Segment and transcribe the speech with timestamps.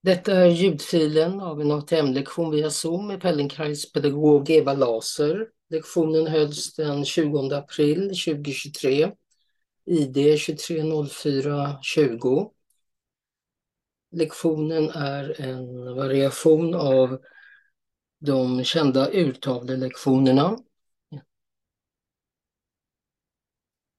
[0.00, 5.48] Detta är ljudfilen av en ATM-lektion via Zoom med Pellenkrais pedagog Eva Laser.
[5.70, 9.12] Lektionen hölls den 20 april 2023,
[9.84, 12.50] ID 230420.
[14.10, 17.18] Lektionen är en variation av
[18.18, 20.58] de kända urtavlelektionerna.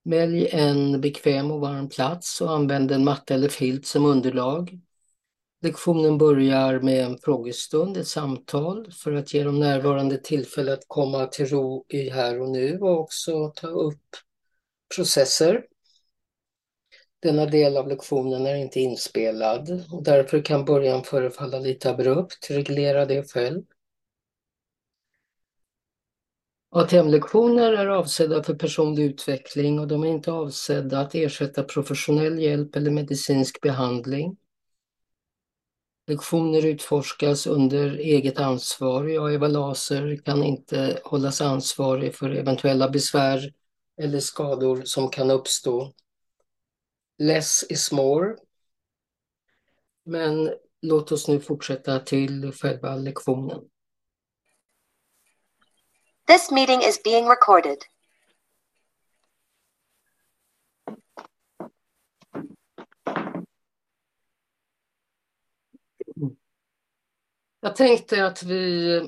[0.04, 4.80] Välj en bekväm och varm plats och använd en matta eller filt som underlag.
[5.62, 11.26] Lektionen börjar med en frågestund, ett samtal för att ge de närvarande tillfälle att komma
[11.26, 14.02] till ro i här och nu och också ta upp
[14.96, 15.66] processer.
[17.22, 22.50] Denna del av lektionen är inte inspelad och därför kan början förefalla lite abrupt.
[22.50, 23.62] Reglera det själv.
[26.70, 32.76] ATM-lektioner är avsedda för personlig utveckling och de är inte avsedda att ersätta professionell hjälp
[32.76, 34.36] eller medicinsk behandling.
[36.10, 39.04] Lektioner utforskas under eget ansvar.
[39.04, 43.52] Jag, Eva Laser, kan inte hållas ansvarig för eventuella besvär
[44.00, 45.92] eller skador som kan uppstå.
[47.18, 48.36] Less is more.
[50.04, 53.60] Men låt oss nu fortsätta till själva lektionen.
[56.26, 57.78] This meeting is being recorded.
[67.60, 69.00] Jag tänkte att vi,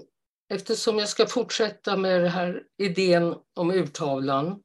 [0.49, 4.63] eftersom jag ska fortsätta med den här idén om urtavlan.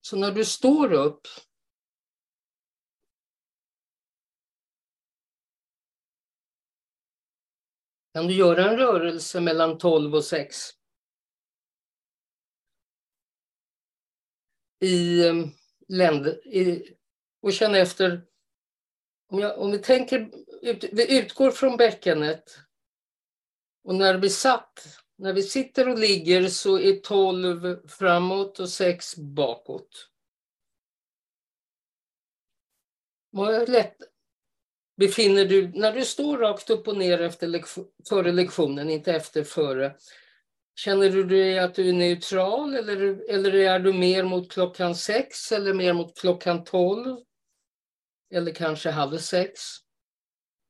[0.00, 1.26] Så när du står upp
[8.14, 10.56] kan du göra en rörelse mellan 12 och 6.
[14.80, 15.34] I eh,
[15.88, 16.96] länder, i,
[17.42, 18.31] och känna efter
[19.32, 20.30] om, jag, om vi tänker,
[20.62, 22.58] ut, vi utgår från bäckenet
[23.84, 29.16] och när vi satt, när vi sitter och ligger så är 12 framåt och 6
[29.16, 30.08] bakåt.
[33.30, 33.96] Vad lätt
[34.96, 39.44] befinner du, när du står rakt upp och ner efter lektion, före lektionen, inte efter
[39.44, 39.96] före,
[40.74, 45.52] Känner du dig att du är neutral eller, eller är du mer mot klockan sex
[45.52, 47.16] eller mer mot klockan tolv?
[48.32, 49.60] Eller kanske halv sex.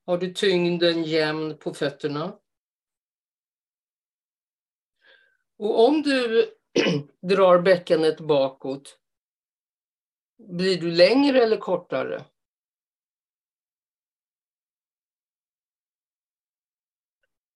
[0.06, 2.39] Har du tyngden jämn på fötterna?
[5.59, 6.50] Och om du
[7.28, 8.99] drar bäckenet bakåt,
[10.39, 12.25] blir du längre eller kortare?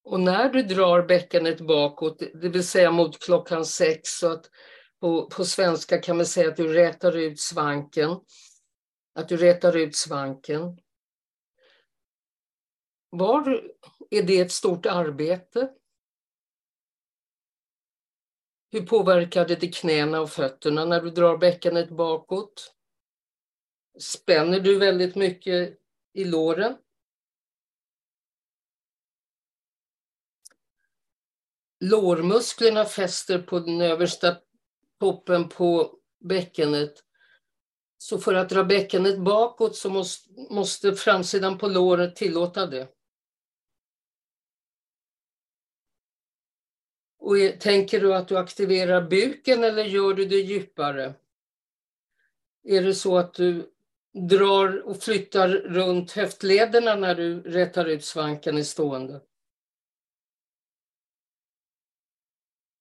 [0.03, 4.49] Och när du drar bäckenet bakåt, det vill säga mot klockan sex, så att
[4.99, 8.09] på, på svenska kan man säga att du rätar ut svanken,
[9.17, 10.81] att du rätar ut svanken.
[13.09, 13.71] Var
[14.09, 15.73] är det ett stort arbete?
[18.71, 22.75] Hur påverkar det knäna och fötterna när du drar bäckenet bakåt?
[23.99, 25.79] Spänner du väldigt mycket
[26.13, 26.77] i låren?
[31.79, 34.41] Lårmusklerna fäster på den översta
[34.99, 37.06] toppen på bäckenet
[37.97, 42.87] så för att dra bäckenet bakåt så måste, måste framsidan på låret tillåta det.
[47.19, 51.13] Och tänker du att du aktiverar buken eller gör du det djupare?
[52.63, 53.73] Är det så att du
[54.29, 59.21] drar och flyttar runt höftlederna när du rätar ut svanken i stående?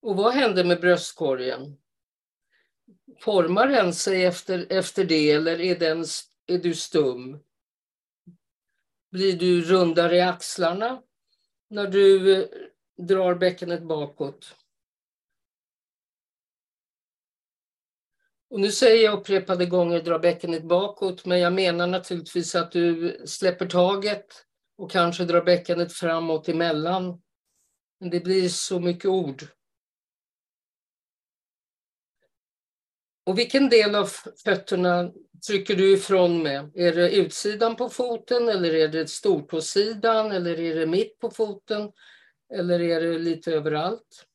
[0.03, 1.79] Och vad händer med bröstkorgen?
[3.21, 6.05] Formar den sig efter, efter det eller är, den,
[6.47, 7.39] är du stum?
[9.11, 11.03] Blir du rundare i axlarna
[11.71, 12.49] när du eh,
[12.99, 14.57] drar bäckenet bakåt?
[18.51, 23.17] Och nu säger jag upprepade gånger dra bäckenet bakåt, men jag menar naturligtvis att du
[23.27, 24.27] släpper taget
[24.77, 27.23] och kanske drar bäckenet framåt emellan.
[28.01, 29.45] Men det blir så mycket ord.
[33.27, 34.07] Och vilken del av
[34.45, 35.13] fötterna
[35.47, 36.71] trycker du ifrån med?
[36.75, 41.93] Är det utsidan på foten eller är det stortåsidan eller är det mitt på foten?
[42.55, 44.27] Eller är det lite överallt?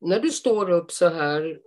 [0.00, 1.60] När du står upp så här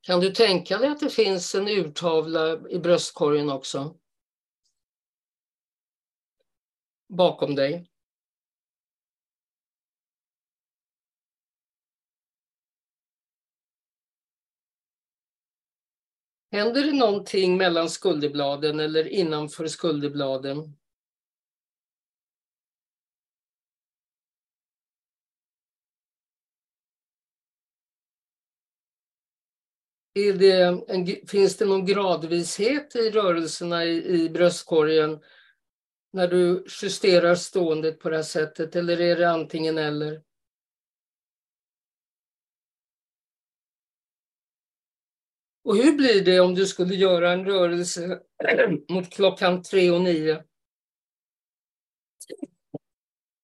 [0.00, 4.01] kan du tänka dig att det finns en urtavla i bröstkorgen också?
[7.16, 7.88] bakom dig.
[16.52, 20.76] Händer det någonting mellan skulderbladen eller innanför skulderbladen?
[30.14, 35.20] Det finns det någon gradvishet i rörelserna i, i bröstkorgen
[36.12, 40.22] när du justerar ståendet på det här sättet eller är det antingen eller?
[45.64, 48.22] Och hur blir det om du skulle göra en rörelse
[48.88, 50.44] mot klockan tre och nio?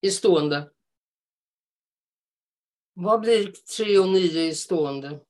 [0.00, 0.70] I stående.
[2.94, 5.20] Vad blir tre och nio i stående?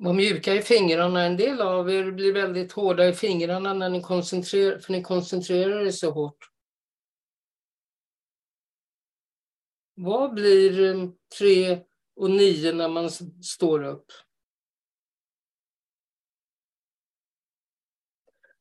[0.00, 1.22] Var mjuka i fingrarna.
[1.22, 5.86] En del av er blir väldigt hårda i fingrarna när ni koncentrerar, för ni koncentrerar
[5.86, 6.50] er så hårt.
[9.94, 11.08] Vad blir eh,
[11.38, 11.80] tre
[12.16, 13.10] och nio när man
[13.42, 14.12] står upp?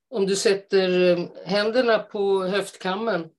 [0.09, 3.29] Om du sätter eh, händerna på höftkammen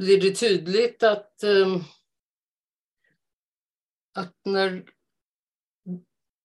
[0.00, 1.80] blir det tydligt att, ehm,
[4.14, 4.84] att när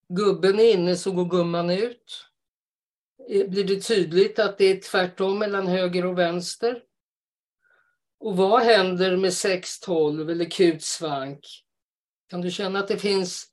[0.10, 2.26] gubben är inne så går gumman ut.
[3.30, 6.84] Eh, blir det tydligt att det är tvärtom mellan höger och vänster?
[8.20, 11.46] Och vad händer med 612 eller kutsvank?
[12.30, 13.48] Kan du känna att det finns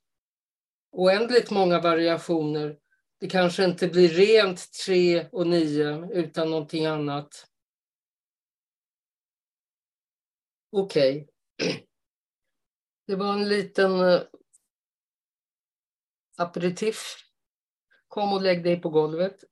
[0.91, 2.77] oändligt många variationer?
[3.19, 7.52] Det kanske inte blir rent 3 och 9 utan någonting annat.
[10.75, 11.27] Okej.
[11.57, 11.83] Okay.
[13.07, 14.21] Det var en liten eh,
[16.37, 16.97] aperitif.
[18.07, 19.43] Kom och lägg dig på golvet.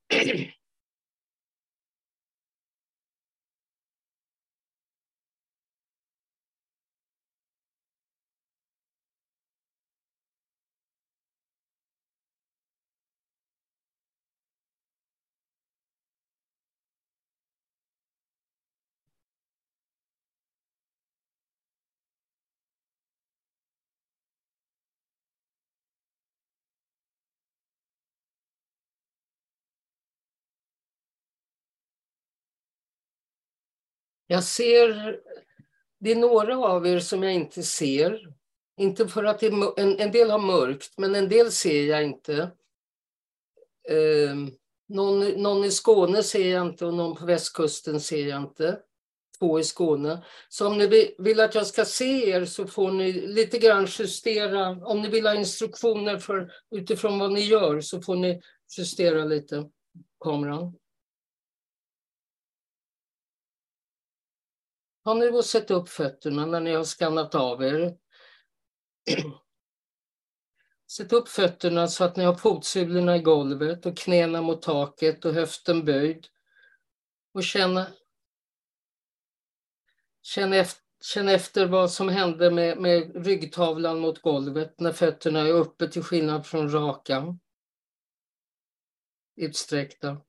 [34.32, 35.20] Jag ser,
[36.00, 38.28] det är några av er som jag inte ser.
[38.78, 42.34] Inte för att är, en, en, del har mörkt, men en del ser jag inte.
[43.90, 44.36] Eh,
[44.90, 48.80] någon, någon i Skåne ser jag inte och någon på västkusten ser jag inte.
[49.40, 50.26] Två i Skåne.
[50.50, 54.70] Så om ni vill att jag ska se er så får ni lite grann justera.
[54.70, 58.42] Om ni vill ha instruktioner för, utifrån vad ni gör så får ni
[58.78, 59.70] justera lite
[60.24, 60.74] kameran.
[65.04, 67.98] Har ni sett upp fötterna när ni har skannat av er?
[70.92, 75.34] Sätt upp fötterna så att ni har fotsulorna i golvet och knäna mot taket och
[75.34, 76.28] höften böjd.
[77.34, 77.84] Och känn,
[80.22, 85.54] känn, efter, känn efter vad som hände med, med ryggtavlan mot golvet när fötterna är
[85.54, 87.38] uppe till skillnad från raka.
[89.36, 90.22] Utsträckta.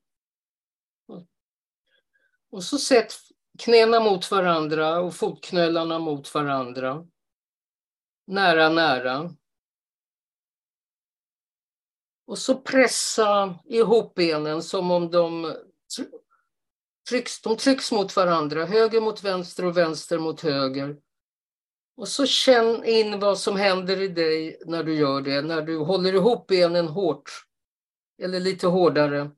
[2.50, 3.14] Och så sätt
[3.58, 7.06] knäna mot varandra och fotknölarna mot varandra.
[8.26, 9.30] Nära, nära.
[12.26, 15.56] Och så pressa ihop benen som om de
[17.08, 20.96] trycks, de trycks mot varandra, höger mot vänster och vänster mot höger.
[21.96, 25.78] Och så känn in vad som händer i dig när du gör det, när du
[25.78, 27.30] håller ihop benen hårt
[28.22, 29.30] eller lite hårdare.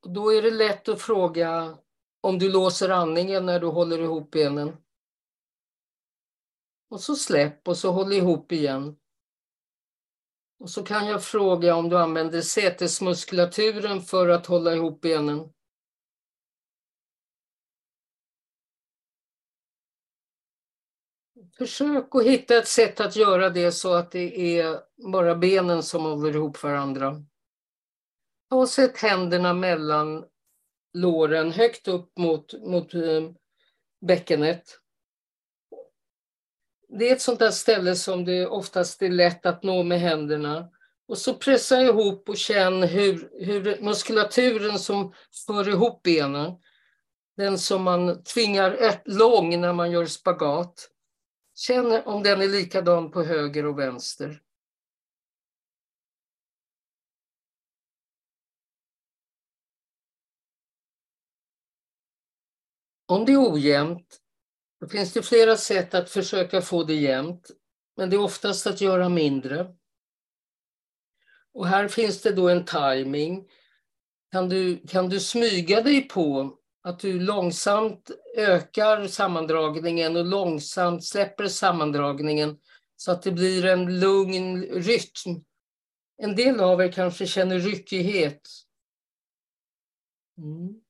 [0.00, 1.78] Då är det lätt att fråga
[2.20, 4.76] om du låser andningen när du håller ihop benen.
[6.90, 8.96] Och så släpp och så håll ihop igen.
[10.58, 15.52] Och så kan jag fråga om du använder sätesmuskulaturen för att hålla ihop benen.
[21.58, 24.80] Försök att hitta ett sätt att göra det så att det är
[25.12, 27.24] bara benen som håller ihop varandra.
[28.50, 30.24] Och sätt händerna mellan
[30.92, 33.30] låren högt upp mot, mot eh,
[34.06, 34.80] bäckenet.
[36.88, 40.70] Det är ett sånt där ställe som det oftast är lätt att nå med händerna.
[41.08, 45.14] Och så pressa ihop och känn hur, hur muskulaturen som
[45.46, 46.52] för ihop benen,
[47.36, 50.90] den som man tvingar lång när man gör spagat,
[51.54, 54.40] känn om den är likadan på höger och vänster.
[63.06, 64.20] Om det är ojämnt,
[64.80, 67.50] då finns det flera sätt att försöka få det jämnt.
[67.96, 69.74] Men det är oftast att göra mindre.
[71.52, 73.48] Och här finns det då en timing.
[74.32, 81.48] Kan du, kan du smyga dig på att du långsamt ökar sammandragningen och långsamt släpper
[81.48, 82.58] sammandragningen
[82.96, 85.44] så att det blir en lugn rytm.
[86.16, 88.48] En del av er kanske känner ryckighet.
[90.38, 90.83] Mm.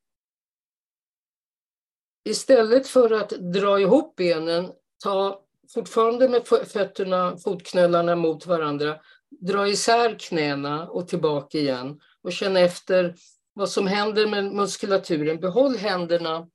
[2.24, 5.40] Istället för att dra ihop benen, ta
[5.74, 9.00] fortfarande med fötterna, fotknölarna mot varandra,
[9.40, 13.14] dra isär knäna och tillbaka igen och känna efter
[13.52, 15.40] vad som händer med muskulaturen.
[15.40, 16.48] Behåll händerna.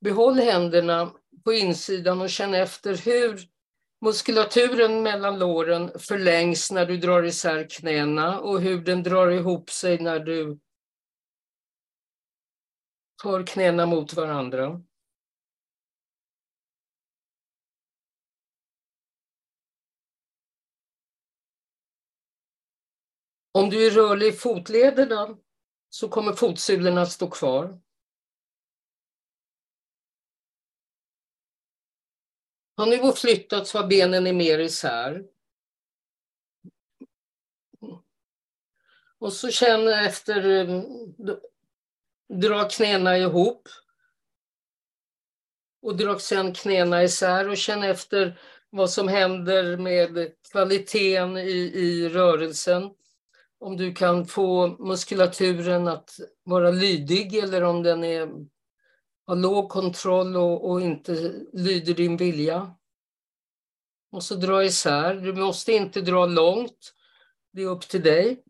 [0.00, 1.12] Behåll händerna
[1.44, 3.40] på insidan och känn efter hur
[4.04, 9.98] muskulaturen mellan låren förlängs när du drar isär knäna och hur den drar ihop sig
[9.98, 10.58] när du
[13.22, 14.82] för knäna mot varandra.
[23.52, 25.38] Om du är rörlig i fotlederna
[25.88, 27.80] så kommer fotsulorna att stå kvar.
[32.76, 35.26] Har nivå flyttat så har benen är mer isär.
[39.18, 40.82] Och så känn efter, eh,
[42.28, 43.68] dra knäna ihop.
[45.82, 48.40] Och dra sen knäna isär och känn efter
[48.70, 52.90] vad som händer med kvaliteten i, i rörelsen
[53.58, 56.10] om du kan få muskulaturen att
[56.44, 58.28] vara lydig eller om den är,
[59.26, 62.74] har låg kontroll och, och inte lyder din vilja.
[64.12, 65.14] Och så dra isär.
[65.14, 66.94] Du måste inte dra långt.
[67.52, 68.42] Det är upp till dig.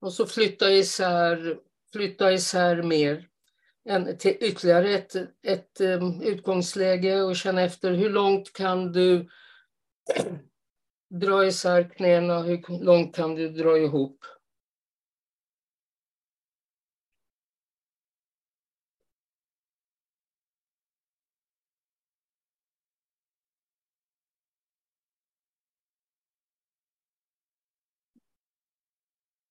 [0.00, 1.58] Och så flytta isär,
[1.92, 3.28] flytta isär mer
[3.84, 9.28] en, till ytterligare ett, ett um, utgångsläge och känna efter hur långt kan du
[11.20, 14.24] dra isär knäna, hur långt kan du dra ihop.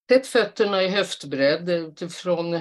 [0.10, 2.60] Sätt fötterna i höftbredd eh, utifrån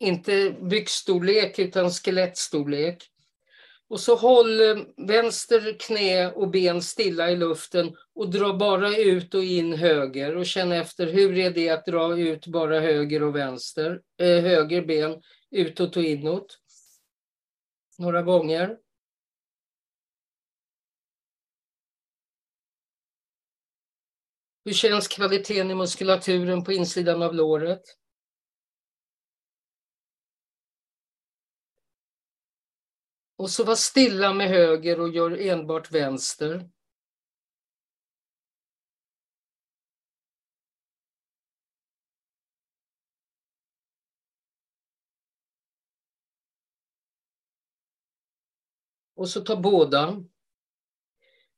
[0.00, 3.10] inte byxstorlek utan skelettstorlek.
[3.88, 9.34] Och så håll eh, vänster knä och ben stilla i luften och dra bara ut
[9.34, 13.36] och in höger och känn efter hur är det att dra ut bara höger och
[13.36, 16.58] vänster, eh, höger ben utåt och inåt.
[17.98, 18.76] Några gånger.
[24.64, 27.82] Hur känns kvaliteten i muskulaturen på insidan av låret?
[33.36, 36.68] Och så var stilla med höger och gör enbart vänster.
[49.16, 50.24] Och så ta båda.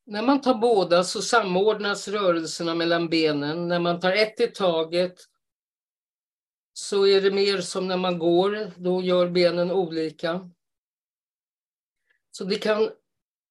[0.08, 3.68] När man tar båda så samordnas rörelserna mellan benen.
[3.68, 5.18] När man tar ett i taget
[6.72, 10.50] så är det mer som när man går, då gör benen olika.
[12.30, 12.90] Så det kan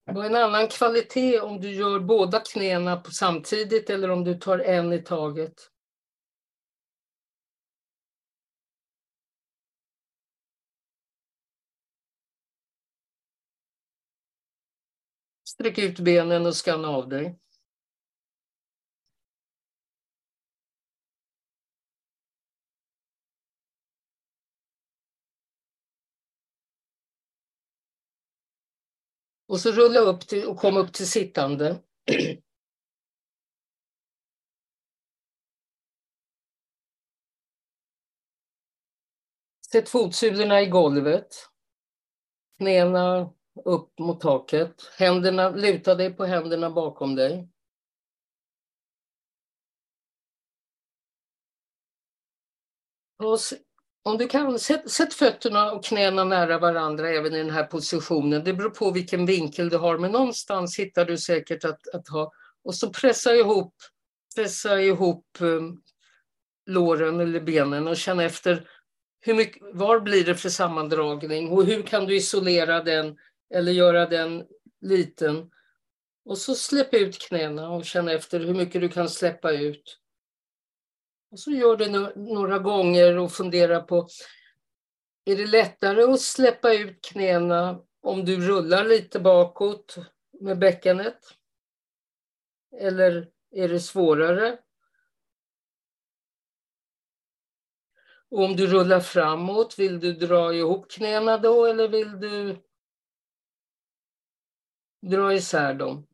[0.06, 4.94] vara en annan kvalitet om du gör båda knäna samtidigt eller om du tar en
[4.94, 5.72] i taget.
[15.56, 17.40] Sträck ut benen och skanna av dig.
[29.48, 31.82] Och så rulla upp till, och kom upp till sittande.
[39.72, 41.28] Sätt fotsulorna i golvet.
[42.58, 43.34] Knäna
[43.66, 44.92] upp mot taket.
[44.98, 47.50] Händerna, luta dig på händerna bakom dig.
[53.18, 53.40] Och
[54.04, 58.44] om du kan, sätt, sätt, fötterna och knäna nära varandra även i den här positionen.
[58.44, 62.32] Det beror på vilken vinkel du har, men någonstans hittar du säkert att, att ha.
[62.64, 63.74] Och så pressa ihop,
[64.36, 65.82] pressa ihop um,
[66.66, 68.68] låren eller benen och känna efter
[69.20, 73.18] hur mycket, var blir det för sammandragning och hur kan du isolera den
[73.56, 74.48] eller göra den
[74.82, 75.52] liten.
[76.26, 80.00] Och så släpp ut knäna och känn efter hur mycket du kan släppa ut.
[81.32, 84.08] Och så gör det några gånger och fundera på,
[85.26, 89.96] är det lättare att släppa ut knäna om du rullar lite bakåt
[90.40, 91.20] med bäckenet?
[92.80, 94.60] Eller är det svårare?
[98.30, 102.58] Och om du rullar framåt, vill du dra ihop knäna då eller vill du
[105.10, 106.08] dra isär dem?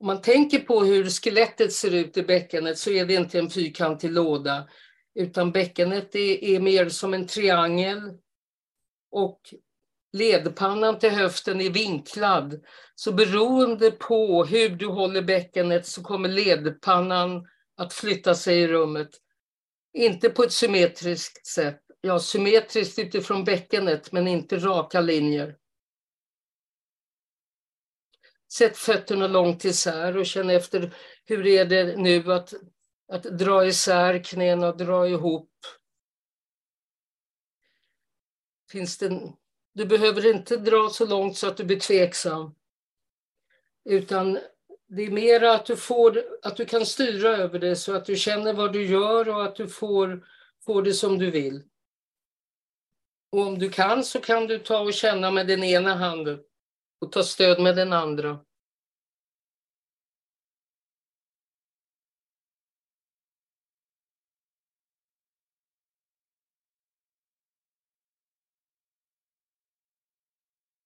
[0.00, 3.50] Om man tänker på hur skelettet ser ut i bäckenet så är det inte en
[3.50, 4.68] fyrkantig låda
[5.14, 8.18] utan bäckenet är, är mer som en triangel
[9.10, 9.40] och
[10.12, 12.60] ledpannan till höften är vinklad.
[12.94, 19.10] Så beroende på hur du håller bäckenet så kommer ledpannan att flytta sig i rummet.
[19.92, 21.80] Inte på ett symmetriskt sätt.
[22.00, 25.56] Ja, symmetriskt utifrån bäckenet men inte raka linjer.
[28.52, 30.94] Sätt fötterna långt isär och känn efter
[31.24, 32.54] hur är det nu att,
[33.08, 35.50] att dra isär knäna och dra ihop.
[38.70, 39.32] Finns det,
[39.74, 42.54] du behöver inte dra så långt så att du blir tveksam.
[43.84, 44.38] Utan
[44.88, 48.16] det är mer att du, får, att du kan styra över det så att du
[48.16, 50.26] känner vad du gör och att du får,
[50.64, 51.62] får det som du vill.
[53.30, 56.38] Och om du kan så kan du ta och känna med den ena handen
[57.02, 58.40] och ta stöd med den andra.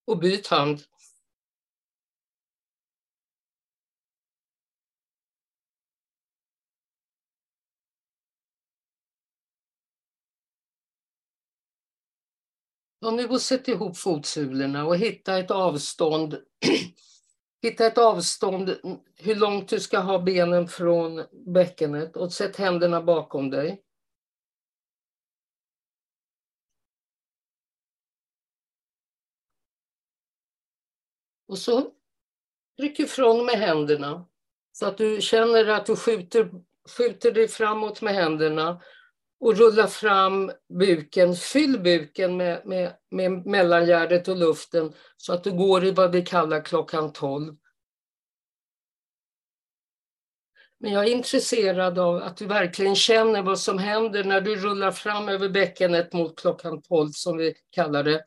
[0.04, 0.82] Och byt hand.
[13.00, 16.38] Och nu sätt ihop fotsulorna och hitta ett avstånd.
[17.62, 18.76] hitta ett avstånd
[19.16, 23.82] hur långt du ska ha benen från bäckenet och sätt händerna bakom dig.
[31.48, 31.92] Och så
[32.78, 34.28] tryck ifrån med händerna
[34.72, 36.50] så att du känner att du skjuter,
[36.96, 38.80] skjuter dig framåt med händerna
[39.46, 45.52] och rulla fram buken, fyll buken med, med, med mellangärdet och luften så att du
[45.52, 47.56] går i vad vi kallar klockan 12.
[50.80, 54.90] Men jag är intresserad av att du verkligen känner vad som händer när du rullar
[54.90, 58.24] fram över bäckenet mot klockan 12 som vi kallar det.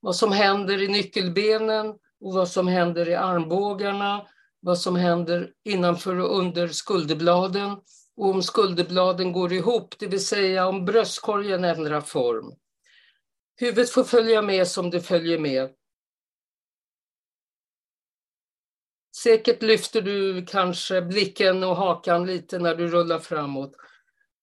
[0.00, 1.88] Vad som händer i nyckelbenen
[2.20, 4.26] och vad som händer i armbågarna,
[4.60, 7.76] vad som händer innanför och under skulderbladen
[8.16, 12.54] och om skulderbladen går ihop, det vill säga om bröstkorgen ändrar form.
[13.56, 15.70] Huvudet får följa med som det följer med.
[19.16, 23.76] Säkert lyfter du kanske blicken och hakan lite när du rullar framåt.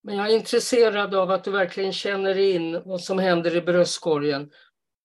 [0.04, 4.52] Men jag är intresserad av att du verkligen känner in vad som händer i bröstkorgen.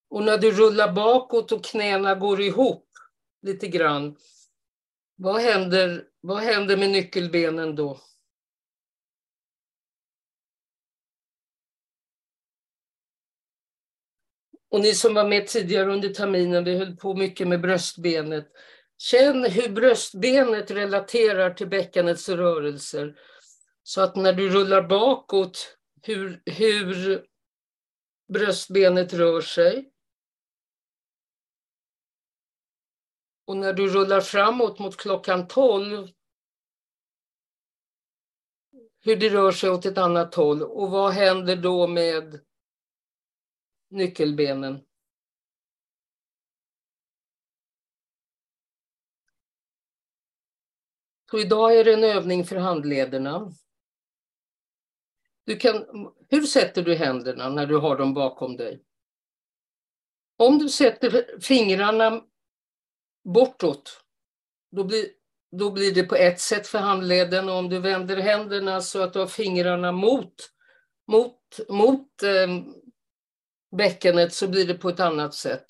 [0.09, 2.89] Och när du rullar bakåt och knäna går ihop
[3.41, 4.15] lite grann,
[5.15, 7.99] vad händer, vad händer med nyckelbenen då?
[14.75, 18.47] Och ni som var med tidigare under terminen, vi höll på mycket med bröstbenet.
[18.97, 23.19] Känn hur bröstbenet relaterar till bäckenets rörelser.
[23.83, 27.25] Så att när du rullar bakåt, hur, hur
[28.33, 29.91] bröstbenet rör sig.
[33.45, 36.07] Och när du rullar framåt mot klockan 12,
[39.03, 40.63] hur det rör sig åt ett annat håll.
[40.63, 42.39] Och vad händer då med
[43.95, 44.83] nyckelbenen.
[51.31, 53.51] Så idag är det en övning för handlederna.
[55.45, 55.85] Du kan,
[56.29, 58.83] hur sätter du händerna när du har dem bakom dig?
[60.37, 62.23] Om du sätter fingrarna
[63.23, 64.03] bortåt,
[64.71, 65.05] då blir,
[65.51, 67.49] då blir det på ett sätt för handleden.
[67.49, 70.33] Och om du vänder händerna så att du har fingrarna mot,
[71.07, 72.47] mot, mot eh,
[73.75, 75.67] bäckenet så blir det på ett annat sätt.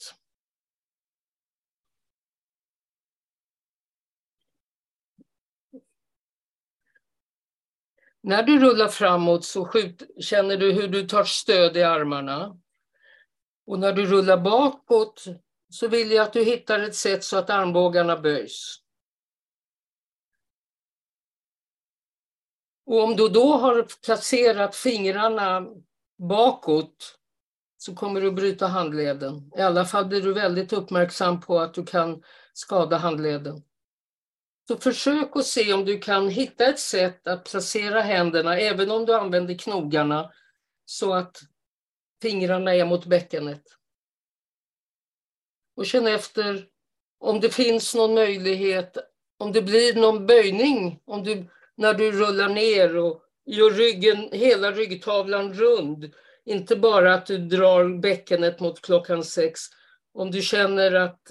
[8.22, 12.58] När du rullar framåt så skjut, känner du hur du tar stöd i armarna.
[13.66, 15.26] Och när du rullar bakåt
[15.70, 18.82] så vill jag att du hittar ett sätt så att armbågarna böjs.
[22.86, 25.68] Och om du då har placerat fingrarna
[26.18, 27.20] bakåt
[27.86, 29.52] så kommer du bryta handleden.
[29.58, 33.64] I alla fall blir du väldigt uppmärksam på att du kan skada handleden.
[34.68, 39.06] Så försök att se om du kan hitta ett sätt att placera händerna, även om
[39.06, 40.32] du använder knogarna,
[40.86, 41.38] så att
[42.22, 43.64] fingrarna är mot bäckenet.
[45.76, 46.68] Och känn efter
[47.20, 48.98] om det finns någon möjlighet,
[49.38, 54.72] om det blir någon böjning, om du, när du rullar ner och gör ryggen, hela
[54.72, 56.14] ryggtavlan rund.
[56.46, 59.62] Inte bara att du drar bäckenet mot klockan sex.
[60.14, 61.22] Om du känner att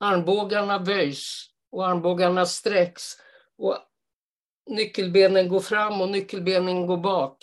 [0.00, 3.02] armbågarna böjs och armbågarna sträcks
[3.58, 3.78] och
[4.70, 7.38] nyckelbenen går fram och nyckelbenen går bak.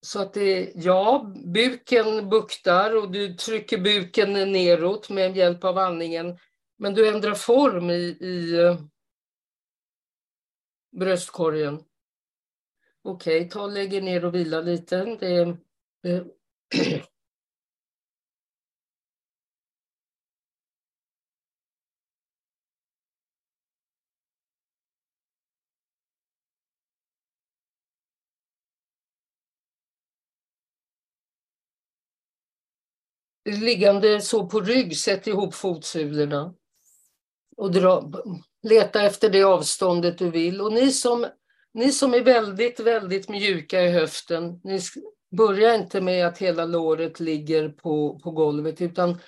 [0.00, 6.38] Så att det, ja, buken buktar och du trycker buken neråt med hjälp av andningen.
[6.78, 8.56] Men du ändrar form i, i
[10.98, 11.80] bröstkorgen.
[13.02, 15.16] Okej, okay, ta och lägg er ner och vila lite.
[15.20, 15.56] Det, är...
[33.46, 36.54] liggande så på rygg, sätt ihop fotsulorna.
[37.56, 38.12] Och dra,
[38.68, 40.60] leta efter det avståndet du vill.
[40.60, 41.26] Och ni som,
[41.74, 44.80] ni som är väldigt, väldigt mjuka i höften, ni
[45.36, 49.18] börja inte med att hela låret ligger på, på golvet, utan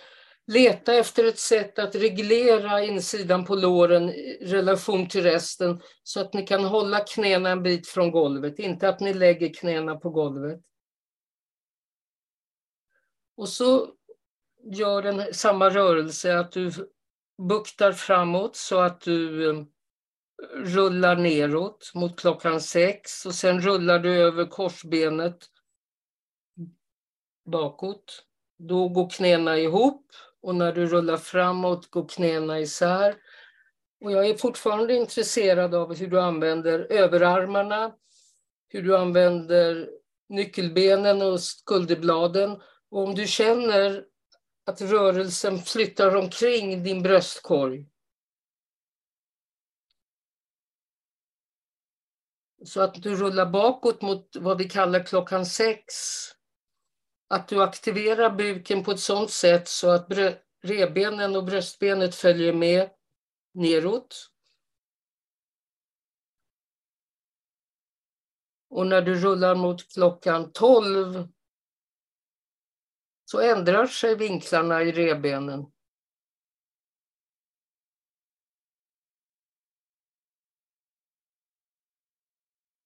[0.46, 6.34] leta efter ett sätt att reglera insidan på låren i relation till resten, så att
[6.34, 10.60] ni kan hålla knäna en bit från golvet, inte att ni lägger knäna på golvet.
[13.36, 13.88] Och så
[14.72, 16.72] gör den samma rörelse, att du
[17.38, 19.64] buktar framåt så att du eh,
[20.54, 25.38] rullar neråt mot klockan sex och sen rullar du över korsbenet
[27.44, 28.24] bakåt.
[28.58, 30.06] Då går knäna ihop
[30.42, 33.14] och när du rullar framåt går knäna isär.
[34.00, 37.92] Och jag är fortfarande intresserad av hur du använder överarmarna,
[38.68, 39.90] hur du använder
[40.28, 42.50] nyckelbenen och skulderbladen.
[42.90, 44.04] Och om du känner
[44.68, 47.86] att rörelsen flyttar omkring din bröstkorg.
[52.64, 55.94] Så att du rullar bakåt mot vad vi kallar klockan sex.
[57.28, 60.12] Att du aktiverar buken på ett sådant sätt så att
[60.62, 62.90] revbenen och bröstbenet följer med
[63.54, 64.30] neråt.
[68.70, 71.28] Och när du rullar mot klockan 12
[73.30, 75.66] så ändrar sig vinklarna i revbenen.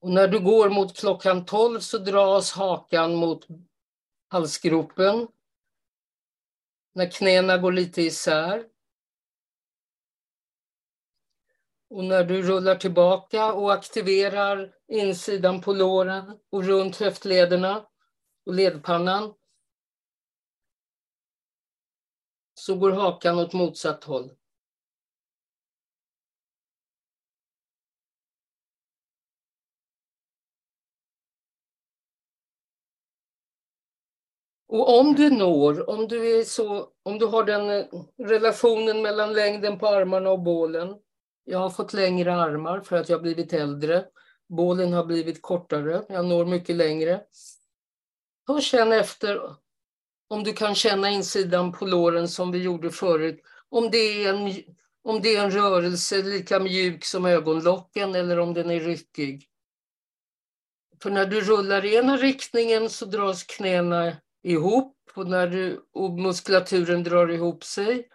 [0.00, 3.46] Och när du går mot klockan 12 så dras hakan mot
[4.28, 5.28] halsgropen.
[6.94, 8.68] När knäna går lite isär.
[11.90, 17.86] Och när du rullar tillbaka och aktiverar insidan på låren och runt höftlederna
[18.46, 19.34] och ledpannan
[22.54, 24.30] så går hakan åt motsatt håll.
[34.72, 37.84] Och om du når, om du, är så, om du har den eh,
[38.18, 40.96] relationen mellan längden på armarna och bålen.
[41.44, 44.04] Jag har fått längre armar för att jag blivit äldre.
[44.48, 46.02] Bålen har blivit kortare.
[46.08, 47.20] Jag når mycket längre.
[48.48, 49.56] Och känn efter
[50.32, 53.40] om du kan känna insidan på låren som vi gjorde förut.
[53.68, 54.62] Om det är en,
[55.02, 59.48] om det är en rörelse lika mjuk som ögonlocken eller om den är ryckig.
[61.02, 66.12] För när du rullar i ena riktningen så dras knäna ihop och, när du, och
[66.12, 68.08] muskulaturen drar ihop sig.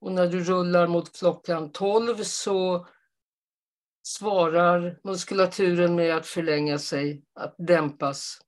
[0.00, 2.86] Och när du rullar mot klockan 12 så
[4.02, 8.38] svarar muskulaturen med att förlänga sig, att dämpas.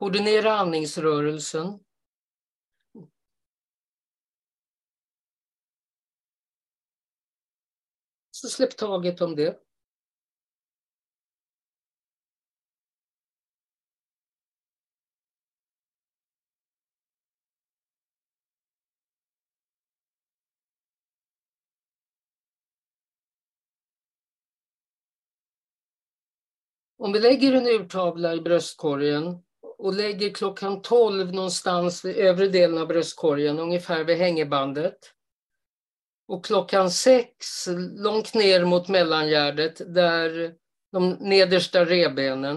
[0.00, 1.78] Ordinera andningsrörelsen.
[8.30, 9.60] Så släpp taget om det.
[26.96, 29.42] Om vi lägger en urtavla i bröstkorgen
[29.80, 34.98] och lägger klockan 12 någonstans vid övre delen av bröstkorgen, ungefär vid hängebandet.
[36.28, 40.54] Och klockan 6, långt ner mot mellangärdet, där
[40.92, 42.56] de nedersta revbenen.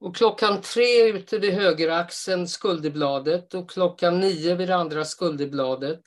[0.00, 6.02] Och klockan 3 ute vid högeraxeln skulderbladet och klockan 9 vid det andra skulderbladet.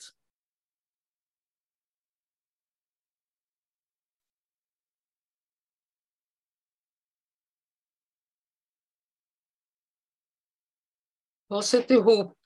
[11.54, 12.38] Ta sätt ihop,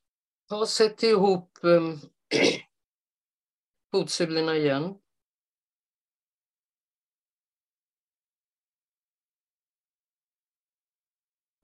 [0.48, 2.00] ta sätt ihop um,
[3.92, 4.98] fotsulorna igen.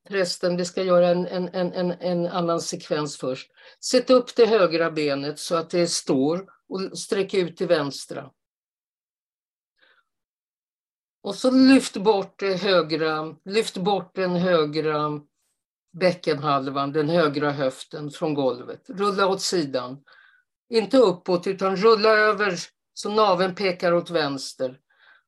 [0.09, 3.51] Resten, vi ska göra en, en, en, en, annan sekvens först.
[3.81, 8.33] Sätt upp det högra benet så att det står och sträck ut det vänstra.
[11.23, 15.21] Och så lyft bort det högra, lyft bort den högra
[15.95, 18.91] bäckenhalvan, den högra höften från golvet.
[18.91, 20.05] Rulla åt sidan.
[20.69, 22.59] Inte uppåt utan rulla över
[22.95, 24.81] så naven pekar åt vänster.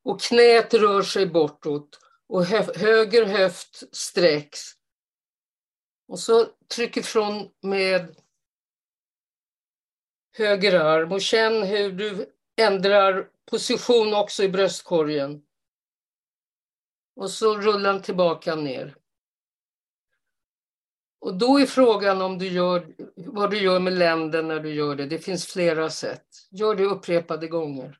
[0.02, 4.72] Och knät rör sig bortåt och höger höft sträcks.
[6.08, 8.16] Och så tryck ifrån med
[10.36, 12.26] höger arm och känn hur du
[12.56, 15.42] ändrar position också i bröstkorgen.
[17.16, 18.96] Och så rullar tillbaka ner.
[21.18, 24.96] Och då är frågan om du gör, vad du gör med länden när du gör
[24.96, 25.06] det.
[25.06, 26.26] Det finns flera sätt.
[26.50, 27.98] Gör det upprepade gånger.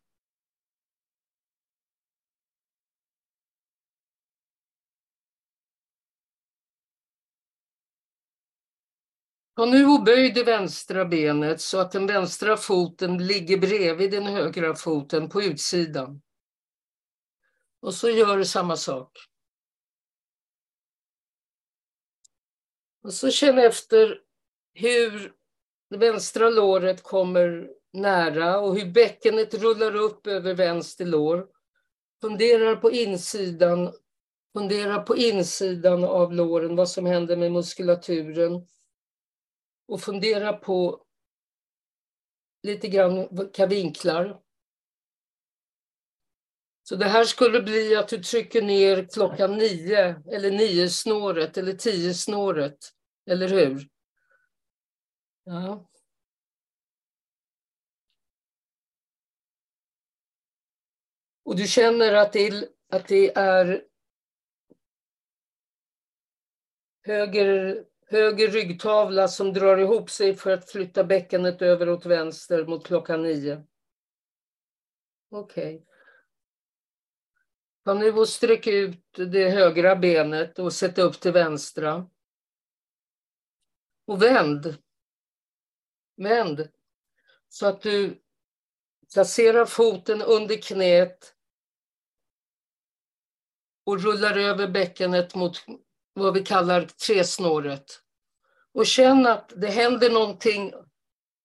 [9.57, 14.27] Ta nu och böj det vänstra benet så att den vänstra foten ligger bredvid den
[14.27, 16.21] högra foten på utsidan.
[17.81, 19.11] Och så gör du samma sak.
[23.07, 24.21] Och så känn efter
[24.75, 25.33] hur
[25.91, 31.49] det vänstra låret kommer nära och hur bäckenet rullar upp över vänster lår.
[32.21, 33.93] Fundera på insidan,
[34.57, 38.67] fundera på insidan av låren, vad som händer med muskulaturen.
[39.89, 41.05] Och fundera på
[42.63, 44.41] lite grann vilka vinklar.
[46.83, 51.73] Så det här skulle bli att du trycker ner klockan nio eller nio snåret eller
[51.73, 52.96] tio snåret.
[53.27, 53.89] Eller hur?
[55.45, 55.89] Ja.
[61.45, 63.85] Och du känner att det, att det är
[67.03, 72.87] höger, höger ryggtavla som drar ihop sig för att flytta bäckenet över åt vänster mot
[72.87, 73.65] klockan nio.
[75.31, 75.75] Okej.
[75.77, 75.87] Okay.
[77.85, 82.11] Ta nu och sträck ut det högra benet och sätt upp det vänstra.
[84.07, 84.77] Och vänd.
[86.17, 86.69] Vänd.
[87.49, 88.23] Så att du
[89.15, 91.35] placerar foten under knät
[93.85, 95.65] och rullar över bäckenet mot
[96.13, 98.03] vad vi kallar tresnåret.
[98.73, 100.73] Och känn att det händer någonting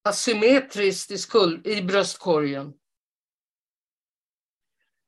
[0.04, 2.74] asymmetriskt i, skuld, i bröstkorgen.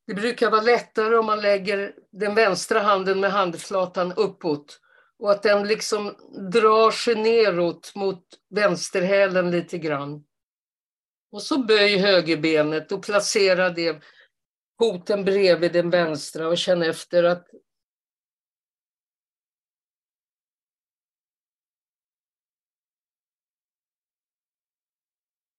[0.07, 4.79] Det brukar vara lättare om man lägger den vänstra handen med handflatan uppåt
[5.23, 6.15] och att den liksom
[6.51, 10.25] drar sig neråt mot vänsterhälen lite grann.
[11.31, 14.03] Och så böj högerbenet och placera det
[14.79, 17.47] foten bredvid den vänstra och känn efter att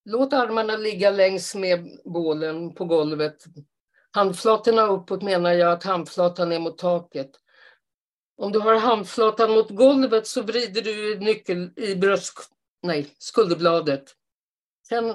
[0.05, 3.45] Låt armarna ligga längs med bålen på golvet.
[4.11, 7.44] Handflatorna uppåt menar jag att handflatan är mot taket.
[8.37, 12.51] Om du har handflatan mot golvet så vrider du nyckel i bröst,
[12.83, 14.17] nej, skulderbladet.
[14.89, 15.15] Sen,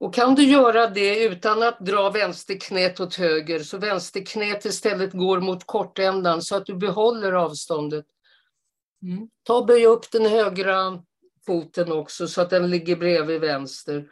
[0.00, 5.40] och kan du göra det utan att dra vänsterknät åt höger så vänsterknät istället går
[5.40, 8.06] mot kortändan så att du behåller avståndet.
[9.02, 9.28] Mm.
[9.42, 11.02] Ta och böj upp den högra
[11.46, 14.10] foten också så att den ligger bredvid vänster.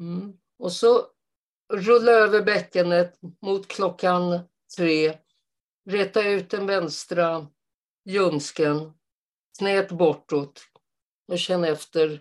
[0.00, 0.32] Mm.
[0.58, 1.06] Och så
[1.72, 4.40] rulla över bäckenet mot klockan
[4.76, 5.18] tre.
[5.86, 7.46] Räta ut den vänstra
[8.04, 8.92] ljumsken,
[9.58, 10.60] knät bortåt
[11.28, 12.20] och känn efter.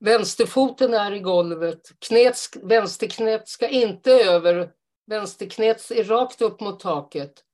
[0.00, 1.92] Vänsterfoten är i golvet.
[1.98, 4.72] Knät, vänsterknät ska inte över.
[5.06, 7.44] Vänsterknät är rakt upp mot taket.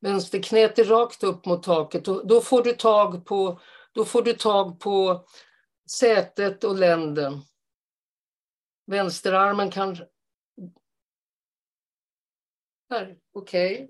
[0.00, 2.04] Vänsterknät är rakt upp mot taket.
[2.04, 3.60] Då får du tag på,
[3.92, 5.26] då får du tag på
[5.90, 7.40] sätet och länden.
[8.86, 9.96] Vänsterarmen kan
[12.88, 13.18] Okej.
[13.32, 13.88] Okay.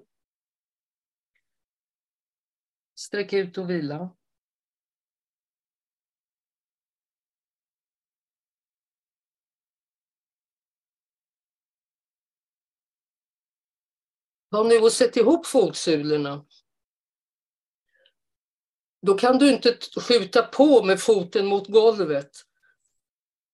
[2.95, 4.17] Sträck ut och vila.
[14.51, 16.47] Ta nu och sätt ihop fotsulorna.
[19.03, 22.31] Då kan du inte skjuta på med foten mot golvet.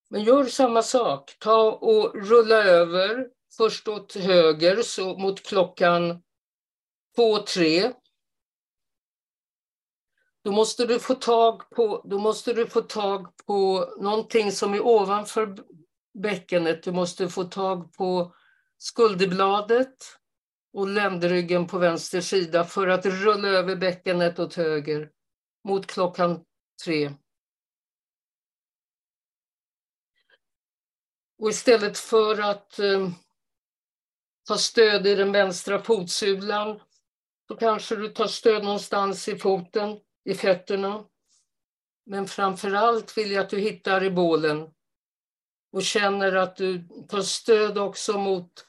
[0.09, 1.37] Men gör samma sak.
[1.39, 6.23] Ta och rulla över Först åt höger, så mot klockan
[7.17, 7.93] två, tre.
[10.45, 14.87] Då måste du få tag på, då måste du få tag på någonting som är
[14.87, 15.59] ovanför
[16.15, 16.83] bäckenet.
[16.83, 18.35] Du måste få tag på
[18.79, 19.97] skulderbladet
[20.73, 25.11] och ländryggen på vänster sida för att rulla över bäckenet åt höger
[25.65, 26.45] mot klockan
[26.85, 27.15] tre.
[31.39, 33.09] Och istället för att eh,
[34.53, 36.81] ta stöd i den vänstra fotsulan
[37.49, 41.05] så kanske du tar stöd någonstans i foten, i fötterna.
[42.07, 44.71] Men framför allt vill jag att du hittar i bålen
[45.73, 48.67] och känner att du tar stöd också mot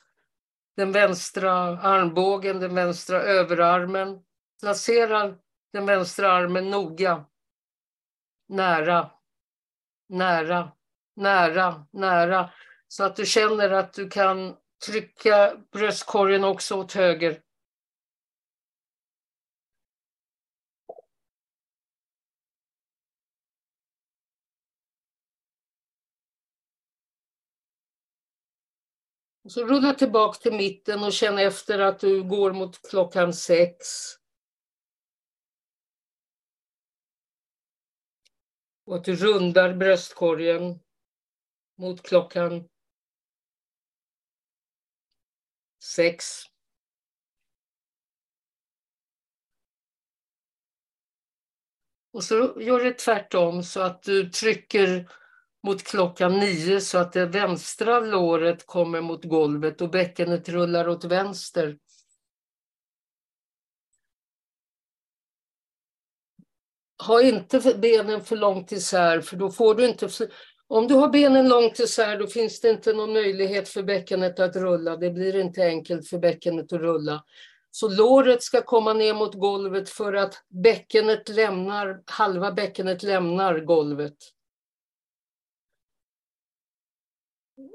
[0.75, 4.19] den vänstra armbågen, den vänstra överarmen.
[4.59, 5.35] Placera
[5.73, 7.25] den vänstra armen noga.
[8.49, 9.11] Nära,
[10.09, 10.71] nära,
[11.15, 12.49] nära, nära.
[12.87, 17.41] Så att du känner att du kan trycka bröstkorgen också åt höger.
[29.49, 33.87] Så rulla tillbaka till mitten och känn efter att du går mot klockan sex.
[38.85, 40.79] Och att du rundar bröstkorgen
[41.77, 42.69] mot klockan
[45.95, 46.25] sex.
[52.13, 55.09] Och så gör det tvärtom så att du trycker
[55.63, 61.03] mot klockan nio så att det vänstra låret kommer mot golvet och bäckenet rullar åt
[61.03, 61.77] vänster.
[67.07, 70.09] Ha inte benen för långt isär för då får du inte...
[70.73, 74.55] Om du har benen långt isär då finns det inte någon möjlighet för bäckenet att
[74.55, 74.97] rulla.
[74.97, 77.23] Det blir inte enkelt för bäckenet att rulla.
[77.71, 84.17] Så låret ska komma ner mot golvet för att bäckenet lämnar, halva bäckenet lämnar golvet.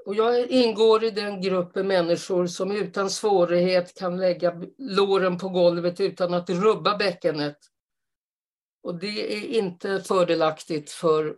[0.07, 6.01] Och jag ingår i den gruppen människor som utan svårighet kan lägga låren på golvet
[6.01, 7.59] utan att rubba bäckenet.
[8.83, 11.37] Och det är inte fördelaktigt för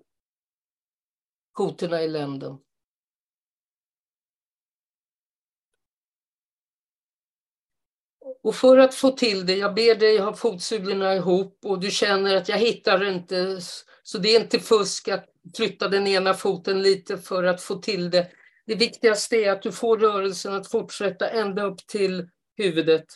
[1.52, 2.58] kotorna i länden.
[8.42, 12.36] Och för att få till det, jag ber dig ha fotsulorna ihop och du känner
[12.36, 13.60] att jag hittar inte,
[14.02, 18.10] så det är inte fusk att flytta den ena foten lite för att få till
[18.10, 18.30] det.
[18.66, 23.06] Det viktigaste är att du får rörelsen att fortsätta ända upp till huvudet.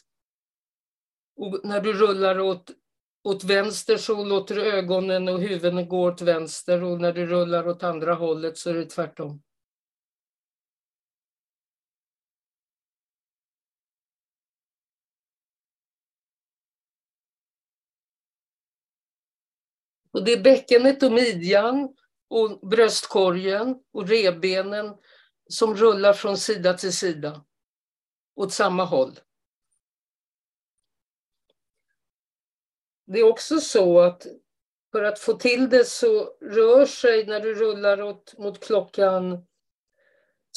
[1.37, 2.70] Och när du rullar åt,
[3.25, 7.69] åt vänster så låter du ögonen och huvudet gå åt vänster och när du rullar
[7.69, 9.43] åt andra hållet så är det tvärtom.
[20.11, 21.97] Och det är bäckenet och midjan
[22.29, 24.97] och bröstkorgen och revbenen
[25.49, 27.45] som rullar från sida till sida
[28.37, 29.19] åt samma håll.
[33.07, 34.27] Det är också så att
[34.93, 39.47] för att få till det så rör sig när du rullar åt, mot klockan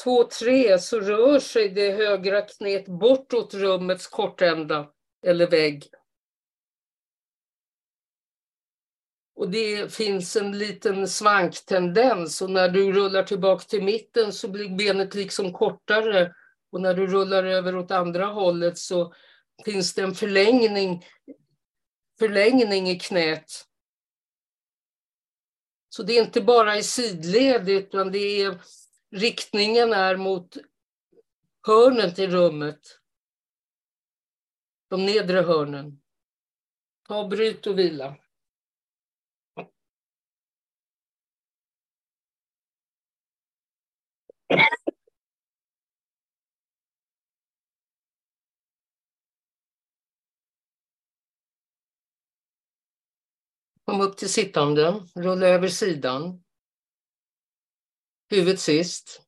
[0.03, 4.91] två, tre så rör sig det högra knät bortåt rummets kortända
[5.25, 5.89] eller vägg.
[9.35, 14.77] Och det finns en liten svanktendens och när du rullar tillbaka till mitten så blir
[14.77, 16.33] benet liksom kortare
[16.71, 19.13] och när du rullar över åt andra hållet så
[19.65, 21.05] finns det en förlängning,
[22.19, 23.67] förlängning i knät.
[25.89, 28.61] Så det är inte bara i sidled utan det är
[29.11, 30.57] riktningen är mot
[31.67, 32.99] hörnen till rummet.
[34.89, 36.01] De nedre hörnen.
[37.07, 38.15] Ta bryt och vila.
[53.87, 56.43] Kom upp till sittande, rulla över sidan.
[58.29, 59.21] Huvudet sist.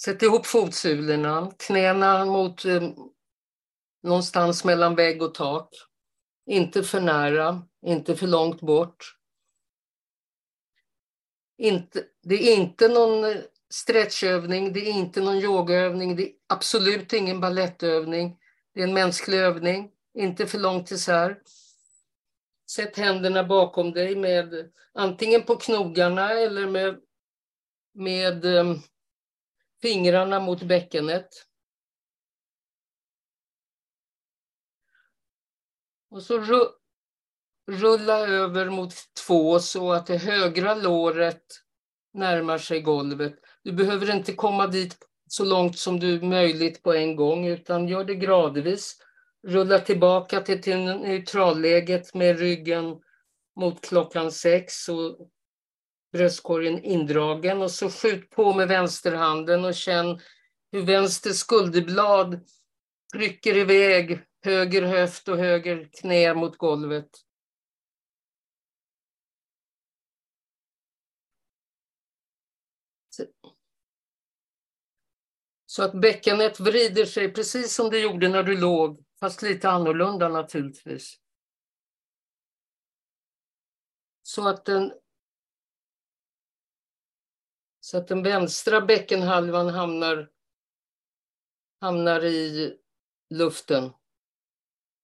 [0.00, 2.82] Sätt ihop fotsulorna, knäna mot eh,
[4.02, 5.68] någonstans mellan vägg och tak.
[6.46, 9.16] Inte för nära, inte för långt bort.
[11.58, 13.36] Inte, det är inte någon eh,
[13.70, 18.38] stretchövning, det är inte någon yogaövning, det är absolut ingen ballettövning.
[18.74, 21.42] Det är en mänsklig övning, inte för långt isär.
[22.70, 27.00] Sätt händerna bakom dig med antingen på knogarna eller med,
[27.94, 28.82] med um,
[29.82, 31.28] fingrarna mot bäckenet.
[36.10, 36.40] Och så
[37.70, 38.94] rulla över mot
[39.26, 41.44] två så att det högra låret
[42.12, 43.34] närmar sig golvet.
[43.62, 44.98] Du behöver inte komma dit
[45.28, 48.96] så långt som du möjligt på en gång utan gör det gradvis.
[49.42, 53.00] Rulla tillbaka till, till neutralläget med ryggen
[53.60, 55.30] mot klockan sex och
[56.12, 60.20] bröstkorgen indragen och så skjut på med vänsterhanden och känn
[60.72, 62.40] hur vänster skulderblad
[63.12, 67.10] trycker iväg höger höft och höger knä mot golvet.
[75.66, 80.28] Så att bäckenet vrider sig precis som det gjorde när du låg, fast lite annorlunda
[80.28, 81.20] naturligtvis.
[84.22, 84.92] Så att den,
[87.80, 90.32] så att den vänstra bäckenhalvan hamnar,
[91.80, 92.78] hamnar i
[93.30, 93.90] luften.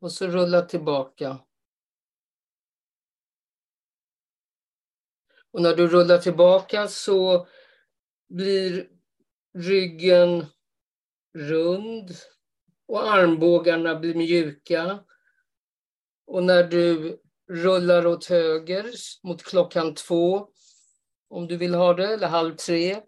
[0.01, 1.39] Och så rulla tillbaka.
[5.51, 7.49] Och när du rullar tillbaka så
[8.29, 8.91] blir
[9.55, 10.47] ryggen
[11.35, 12.11] rund
[12.89, 15.05] och armbågarna blir mjuka.
[16.27, 17.19] Och när du
[17.51, 18.87] rullar åt höger
[19.23, 20.49] mot klockan två,
[21.29, 23.01] om du vill ha det, eller halv tre,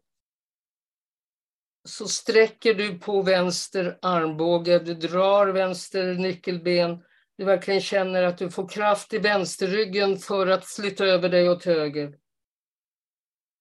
[1.84, 7.04] så sträcker du på vänster armbåge, du drar vänster nyckelben,
[7.36, 11.64] du verkligen känner att du får kraft i vänsterryggen för att flytta över dig åt
[11.64, 12.18] höger.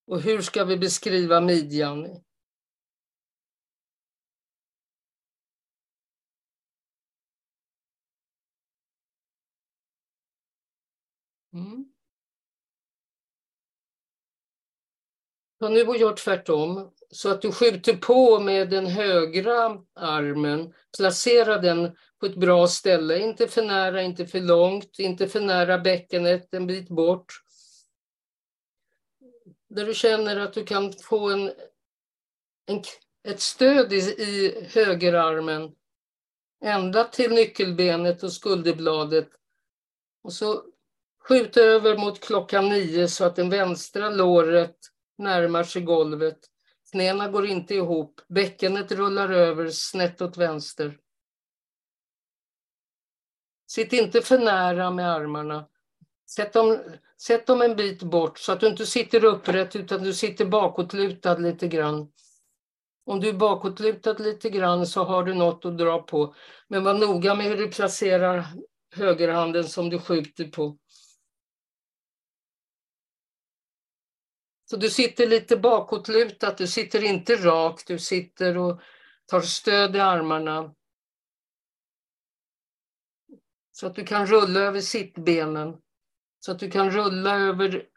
[0.07, 2.23] Och hur ska vi beskriva midjan?
[11.57, 11.85] Mm.
[15.59, 21.57] Har nu och gör tvärtom, så att du skjuter på med den högra armen, placera
[21.57, 26.53] den på ett bra ställe, inte för nära, inte för långt, inte för nära bäckenet,
[26.53, 27.33] en bit bort.
[29.69, 31.51] Där du känner att du kan få en,
[32.65, 32.83] en
[33.23, 35.75] ett stöd i, i högerarmen
[36.61, 39.29] ända till nyckelbenet och skulderbladet.
[40.23, 40.63] Och så
[41.27, 44.75] Skjut över mot klockan nio så att den vänstra låret
[45.17, 46.39] närmar sig golvet.
[46.91, 48.21] Knäna går inte ihop.
[48.27, 50.97] Bäckenet rullar över snett åt vänster.
[53.67, 55.67] Sitt inte för nära med armarna.
[56.29, 56.79] Sätt dem,
[57.21, 61.37] sätt dem en bit bort så att du inte sitter upprätt utan du sitter bakåtlutad
[61.37, 62.11] lite grann.
[63.05, 66.35] Om du är bakåtlutad lite grann så har du något att dra på.
[66.67, 68.45] Men var noga med hur du placerar
[68.95, 70.77] högerhanden som du skjuter på.
[74.69, 78.81] Så du sitter lite bakåtlutat, du sitter inte rakt, du sitter och
[79.25, 80.75] tar stöd i armarna.
[83.71, 85.77] Så att du kan rulla över sittbenen.
[86.39, 87.87] Så att du kan rulla över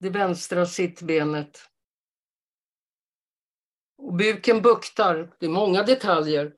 [0.00, 1.58] det vänstra sittbenet.
[3.98, 5.32] Och buken buktar.
[5.38, 6.54] Det är många detaljer.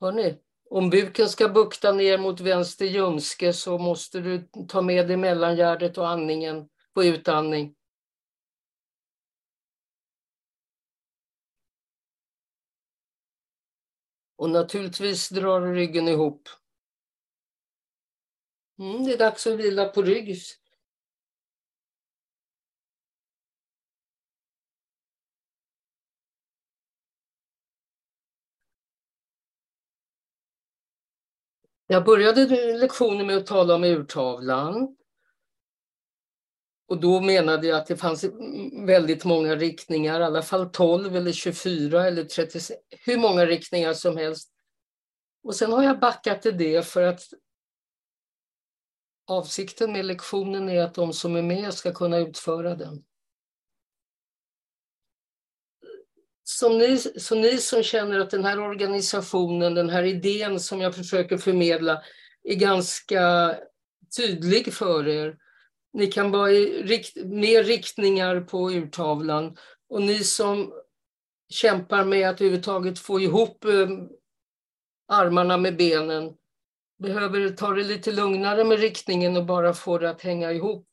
[0.00, 0.38] Hör ni?
[0.70, 5.98] Om buken ska bukta ner mot vänster ljumske så måste du ta med dig mellangärdet
[5.98, 7.74] och andningen på utandning.
[14.40, 16.48] Och naturligtvis drar ryggen ihop.
[18.78, 20.36] Mm, det är dags att vila på rygg.
[31.86, 32.46] Jag började
[32.78, 34.96] lektionen med att tala om urtavlan.
[36.90, 38.24] Och då menade jag att det fanns
[38.86, 44.16] väldigt många riktningar, i alla fall 12 eller 24 eller 36, hur många riktningar som
[44.16, 44.52] helst.
[45.42, 47.20] Och sen har jag backat till det för att
[49.26, 53.04] avsikten med lektionen är att de som är med ska kunna utföra den.
[56.42, 60.94] Som ni, så ni som känner att den här organisationen, den här idén som jag
[60.94, 62.02] försöker förmedla
[62.42, 63.54] är ganska
[64.16, 65.36] tydlig för er
[65.92, 69.56] ni kan vara i rikt mer riktningar på urtavlan.
[69.88, 70.72] Och ni som
[71.48, 73.88] kämpar med att överhuvudtaget få ihop eh,
[75.08, 76.36] armarna med benen
[76.98, 80.86] behöver ta det lite lugnare med riktningen och bara få det att hänga ihop.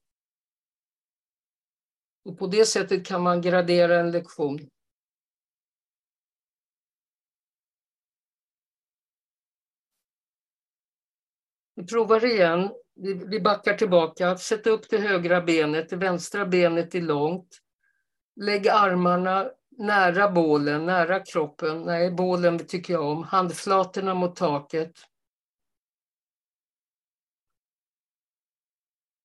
[2.25, 4.69] Och på det sättet kan man gradera en lektion.
[11.75, 12.69] Vi provar igen.
[12.99, 14.37] Vi backar tillbaka.
[14.37, 17.61] Sätt upp det högra benet, det vänstra benet är långt.
[18.35, 21.81] Lägg armarna nära bålen, nära kroppen.
[21.81, 23.23] Nej, bålen tycker jag om.
[23.23, 24.91] Handflatorna mot taket.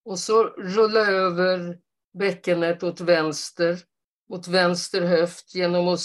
[0.04, 1.78] Och så rulla över
[2.18, 3.78] bäckenet åt vänster,
[4.30, 6.00] mot vänster höft genom att,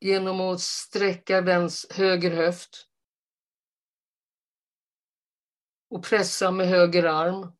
[0.00, 1.42] genom att sträcka
[1.90, 2.88] höger höft.
[5.94, 7.52] Och pressa med höger arm.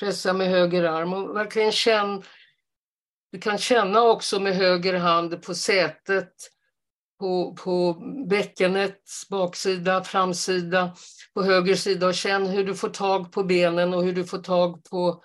[0.00, 2.22] Pressa med höger arm och verkligen känn.
[3.32, 6.32] Du kan känna också med höger hand på sätet,
[7.18, 7.92] på, på
[8.28, 10.96] bäckenets baksida, framsida,
[11.34, 14.38] på höger sida och känn hur du får tag på benen och hur du får
[14.38, 15.24] tag på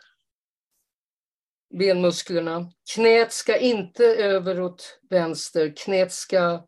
[1.79, 2.71] benmusklerna.
[2.95, 6.65] Knät ska inte över åt vänster, knät ska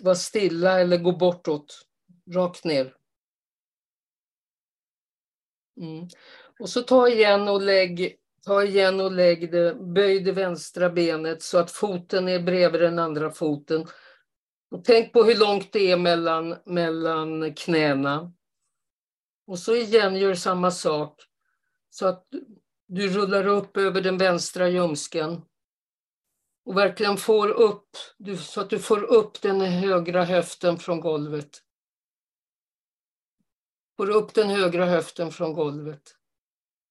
[0.00, 1.86] vara stilla eller gå bortåt,
[2.34, 2.97] rakt ner.
[5.80, 6.08] Mm.
[6.58, 8.16] Och så ta igen och lägg,
[8.46, 12.98] ta igen och lägg det, böj det vänstra benet så att foten är bredvid den
[12.98, 13.86] andra foten.
[14.70, 18.32] Och tänk på hur långt det är mellan, mellan knäna.
[19.46, 21.22] Och så igen gör samma sak
[21.90, 22.26] så att
[22.88, 25.42] du rullar upp över den vänstra ljumsken.
[26.64, 27.88] Och verkligen får upp,
[28.38, 31.62] så att du får upp den högra höften från golvet.
[33.98, 36.02] Får upp den högra höften från golvet.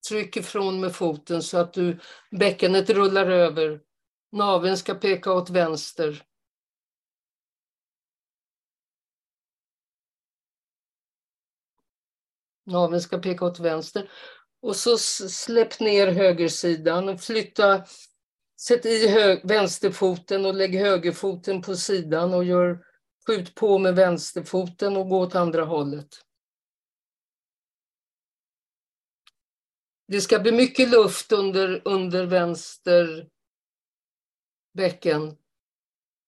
[0.10, 2.00] Tryck ifrån med foten så att du,
[2.32, 3.82] bäckenet rullar över.
[4.32, 6.24] Naveln ska peka åt vänster.
[12.66, 14.12] Naveln ska peka åt vänster.
[14.62, 17.18] Och så släpp ner högersidan.
[17.18, 17.84] Flytta,
[18.62, 22.86] sätt i vänsterfoten och lägg högerfoten på sidan och gör,
[23.28, 26.27] skjut på med vänsterfoten och gå åt andra hållet.
[30.08, 33.30] Det ska bli mycket luft under, under vänster
[34.74, 35.38] bäcken.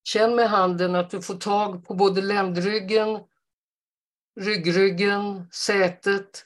[0.04, 3.24] Känn med handen att du får tag på både ländryggen,
[4.40, 6.46] ryggryggen, sätet.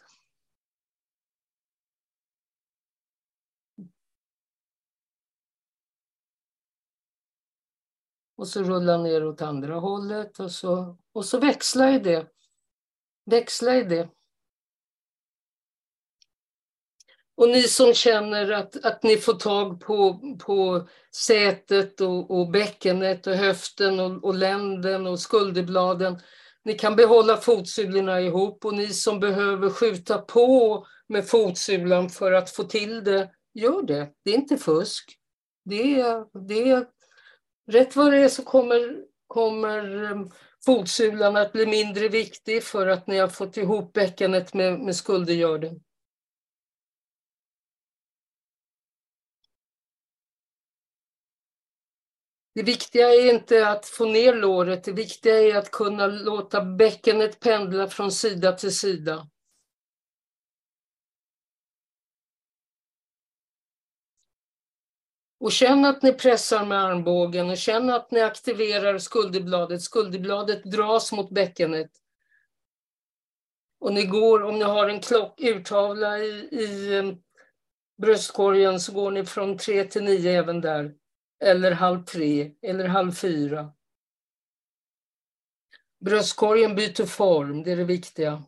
[8.36, 12.32] Och så rulla ner åt andra hållet och så, och så växla i det.
[13.26, 14.10] Växla i det.
[17.36, 23.28] Och ni som känner att, att ni får tag på, på sätet och, och bäckenet
[23.28, 26.20] och höften och, och länden och skulderbladen.
[26.66, 32.50] Ni kan behålla fotsulorna ihop och ni som behöver skjuta på med fotsulan för att
[32.50, 34.10] få till det, gör det.
[34.24, 35.18] Det är inte fusk.
[35.66, 36.86] Det är, det är,
[37.68, 40.26] rätt vad det är så kommer, kommer eh,
[40.66, 45.80] fotsulan att bli mindre viktig för att ni har fått ihop bäckenet med, med skuldergörden.
[52.56, 57.40] Det viktiga är inte att få ner låret, det viktiga är att kunna låta bäckenet
[57.40, 59.28] pendla från sida till sida.
[65.40, 69.82] Och känn att ni pressar med armbågen och känn att ni aktiverar skulderbladet.
[69.82, 71.92] Skulderbladet dras mot bäckenet.
[73.80, 77.14] Och ni går, om ni har en klock, urtavla i, i eh,
[78.02, 80.96] bröstkorgen så går ni från 3 till 9 även där
[81.44, 83.74] eller halv tre eller halv fyra.
[86.00, 88.44] Bröstkorgen byter form, det är det viktiga.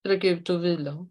[0.00, 1.06] Sträck ut och vila.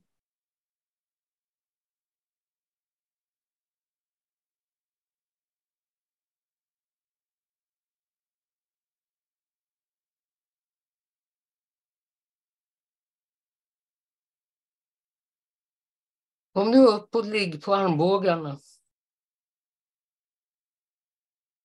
[16.54, 18.60] Kom nu upp och ligg på armbågarna.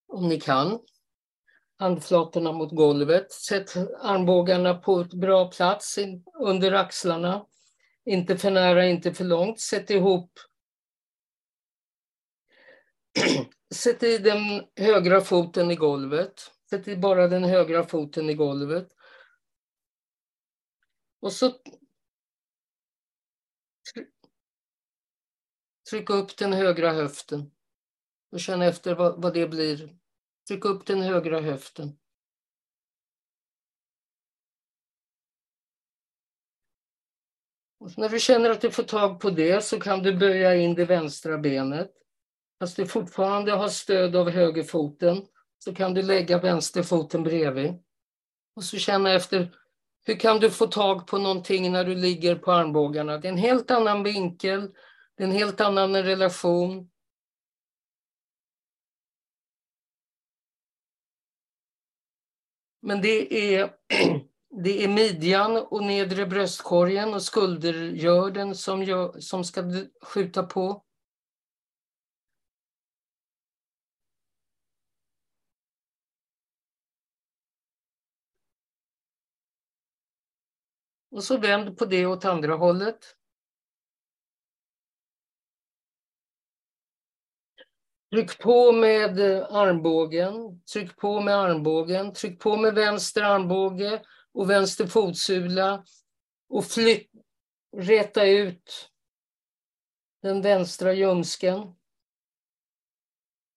[0.07, 0.81] Om ni kan.
[1.79, 3.33] Handflatorna mot golvet.
[3.33, 5.99] Sätt armbågarna på ett bra plats
[6.41, 7.47] under axlarna.
[8.05, 9.61] Inte för nära, inte för långt.
[9.61, 10.31] Sätt ihop
[13.75, 16.53] Sätt i den högra foten i golvet.
[16.71, 18.89] Sätt i bara den högra foten i golvet.
[21.21, 21.53] Och så
[25.91, 27.51] Tryck upp den högra höften.
[28.33, 29.97] Och känn efter vad, vad det blir.
[30.49, 31.99] Tryck upp den högra höften.
[37.81, 40.75] Och när du känner att du får tag på det så kan du böja in
[40.75, 41.91] det vänstra benet.
[42.61, 45.27] Fast du fortfarande har stöd av högerfoten
[45.59, 47.75] så kan du lägga vänsterfoten bredvid.
[48.57, 49.55] Och så känna efter
[50.05, 53.19] hur kan du få tag på någonting när du ligger på armbågarna?
[53.19, 54.71] Det är en helt annan vinkel,
[55.19, 56.91] det är en helt annan relation.
[62.81, 63.71] Men det är,
[64.65, 69.63] det är midjan och nedre bröstkorgen och skuldergörden som, gör, som ska
[70.03, 70.85] skjuta på.
[81.11, 83.18] Och så vänd på det åt andra hållet.
[88.11, 94.03] Tryck på med armbågen, tryck på med armbågen, tryck på med vänster armbåge
[94.33, 95.85] och vänster fotsula
[96.49, 97.11] och flytt,
[97.77, 98.91] räta ut
[100.23, 101.75] den vänstra ljumsken.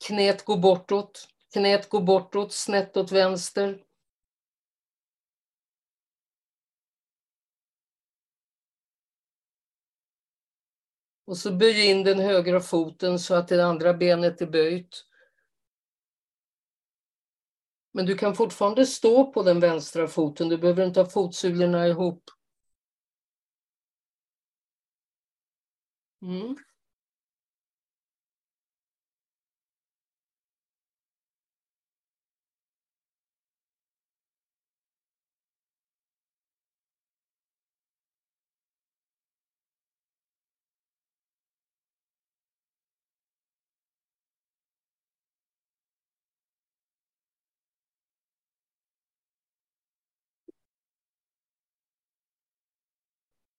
[0.08, 3.84] Knät går bortåt, knät går bortåt, snett åt vänster.
[11.32, 15.06] Och så böj in den högra foten så att det andra benet är böjt.
[17.94, 22.24] Men du kan fortfarande stå på den vänstra foten, du behöver inte ha fotsulorna ihop.
[26.22, 26.56] Mm.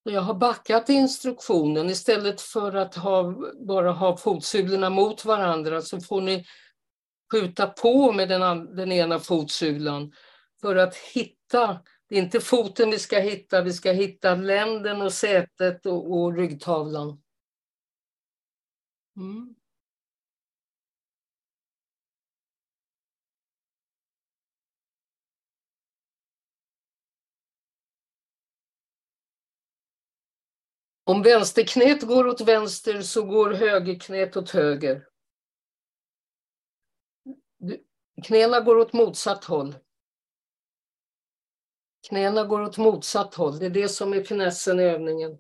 [0.02, 3.34] Jag har backat instruktionen istället för att ha,
[3.66, 6.44] bara ha fotsulorna mot varandra så får ni
[7.32, 10.12] skjuta på med den, den ena fotsulan
[10.60, 11.80] för att hitta.
[12.08, 16.36] Det är inte foten vi ska hitta, vi ska hitta länden och sätet och, och
[16.36, 17.22] ryggtavlan.
[19.16, 19.54] Mm.
[31.04, 35.08] Om vänsterknät går åt vänster så går högerknät åt höger.
[38.24, 39.74] Knäna går åt motsatt håll.
[42.08, 43.58] Knäna går åt motsatt håll.
[43.58, 45.38] Det är det som är finessen i övningen.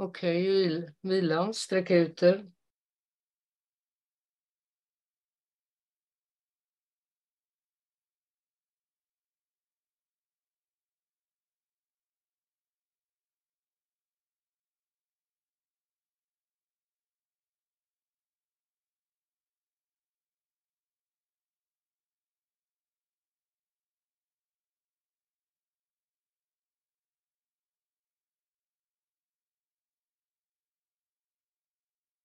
[0.00, 2.38] Okej, okay, vilan, sträck ut er.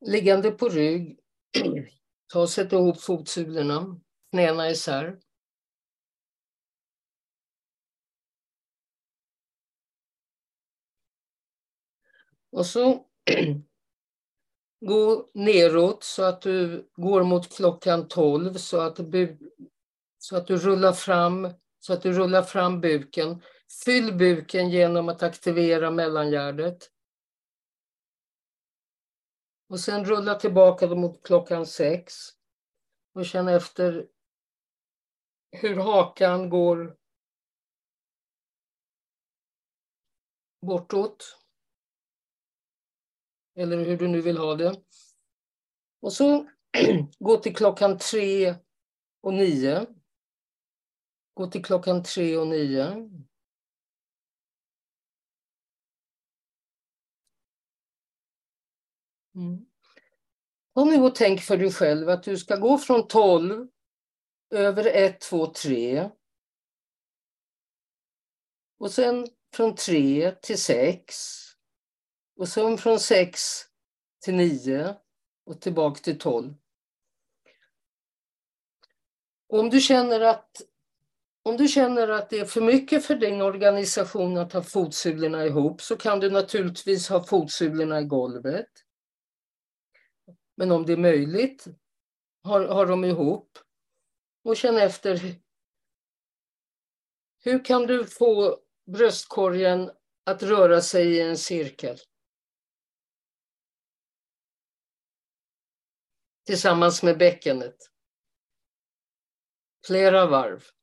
[0.07, 1.19] Liggande på rygg,
[2.33, 3.99] ta och sätt ihop fotsulorna,
[4.31, 5.19] knäna isär.
[12.51, 13.05] Och så
[14.85, 19.37] gå neråt så att du går mot klockan 12 så att, du,
[20.17, 21.49] så att du rullar fram
[21.79, 23.41] så att du rullar fram buken.
[23.85, 26.91] Fyll buken genom att aktivera mellangärdet.
[29.67, 32.13] Och sen rulla tillbaka mot klockan sex
[33.13, 34.07] och känna efter
[35.51, 36.97] hur hakan går
[40.61, 41.37] bortåt.
[43.55, 44.81] Eller hur du nu vill ha det.
[46.01, 46.49] Och så
[47.19, 48.55] gå till klockan tre
[49.21, 49.85] och nio.
[51.33, 53.09] Gå till klockan tre och nio.
[59.35, 59.65] Mm.
[60.75, 63.67] Ta nu och tänk för dig själv att du ska gå från 12
[64.49, 66.09] över 1, 2, 3.
[68.79, 71.15] Och sen från 3 till 6.
[72.37, 73.41] Och sen från 6
[74.23, 74.95] till 9
[75.45, 76.53] och tillbaka till 12.
[79.47, 80.61] Om du känner att
[81.43, 85.81] om du känner att det är för mycket för din organisation att ha fotsulorna ihop
[85.81, 88.84] så kan du naturligtvis ha fotsulorna i golvet.
[90.55, 91.65] Men om det är möjligt,
[92.43, 93.57] har, har dem ihop
[94.43, 95.19] och känn efter.
[97.39, 99.91] Hur kan du få bröstkorgen
[100.23, 101.97] att röra sig i en cirkel?
[106.45, 107.75] Tillsammans med bäckenet.
[109.87, 110.74] Flera varv.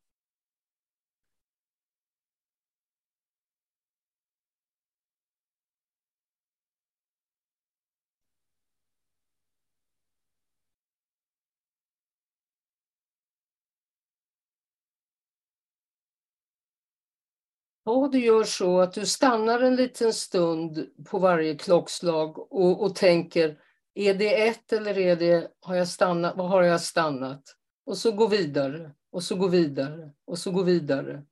[17.84, 22.94] Ja, du gör så att du stannar en liten stund på varje klockslag och, och
[22.94, 23.58] tänker,
[23.94, 27.42] är det ett eller är det, har jag stannat, vad har jag stannat?
[27.86, 31.22] Och så gå vidare, och så gå vidare, och så gå vidare.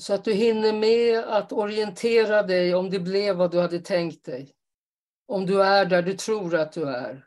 [0.00, 4.24] Så att du hinner med att orientera dig om det blev vad du hade tänkt
[4.24, 4.54] dig.
[5.26, 7.26] Om du är där du tror att du är.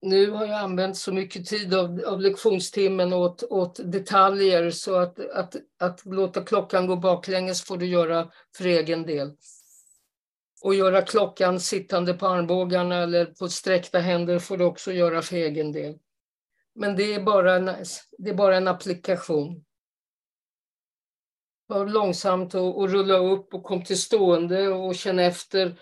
[0.00, 5.30] Nu har jag använt så mycket tid av, av lektionstimmen åt, åt detaljer så att,
[5.30, 9.36] att, att låta klockan gå baklänges får du göra för egen del.
[10.62, 15.36] Och göra klockan sittande på armbågarna eller på sträckta händer får du också göra för
[15.36, 15.98] egen del.
[16.74, 17.70] Men det är bara en,
[18.18, 19.64] det är bara en applikation.
[21.66, 25.80] Var långsamt och, och rulla upp och kom till stående och känn efter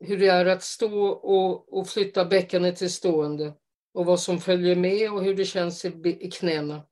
[0.00, 3.54] hur det är att stå och, och flytta bäckenet till stående
[3.94, 5.88] och vad som följer med och hur det känns i,
[6.20, 6.82] i knäna.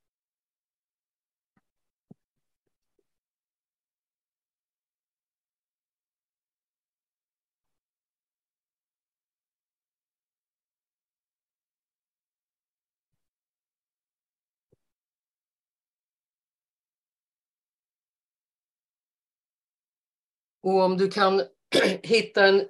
[20.63, 21.43] Och om du kan
[22.03, 22.69] hitta en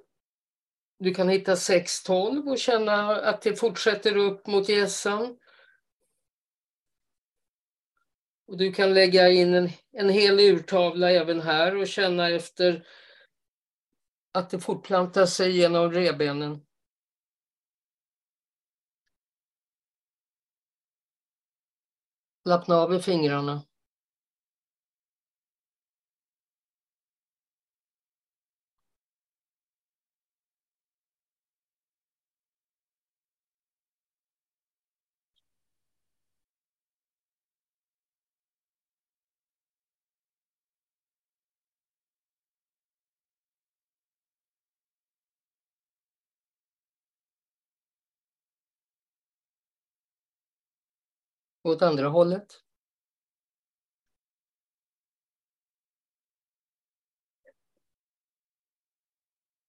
[0.99, 5.39] du kan hitta 6-12 och känna att det fortsätter upp mot gässan.
[8.47, 12.87] Och du kan lägga in en, en hel urtavla även här och känna efter
[14.33, 16.67] att det fortplantar sig genom rebenen.
[22.45, 23.63] Lappna av i fingrarna.
[51.71, 52.47] Åt andra hållet.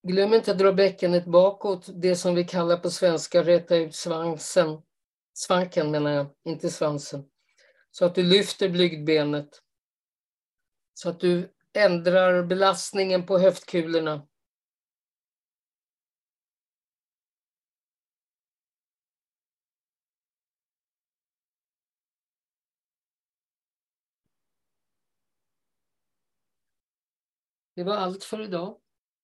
[0.02, 4.82] Glöm inte att dra bäckenet bakåt, det som vi kallar på svenska rätta ut svansen.
[5.34, 7.24] Svanken menar jag, inte svansen.
[7.90, 9.62] Så att du lyfter blygdbenet.
[10.94, 14.27] Så att du ändrar belastningen på höftkulorna.
[27.78, 28.76] Det var allt för idag.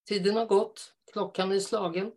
[0.07, 0.93] Tiden har gått.
[1.13, 2.11] Klockan är slagen.